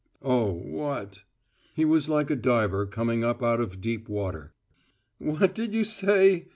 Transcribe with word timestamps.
"Oh 0.23 0.51
what?" 0.51 1.19
He 1.75 1.85
was 1.85 2.09
like 2.09 2.31
a 2.31 2.35
diver 2.35 2.87
coming 2.87 3.23
up 3.23 3.43
out 3.43 3.59
of 3.59 3.79
deep 3.81 4.09
water. 4.09 4.51
"What 5.19 5.53
did 5.53 5.75
you 5.75 5.83
say?" 5.85 6.47